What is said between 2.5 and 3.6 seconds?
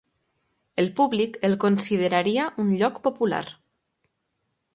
un lloc popular.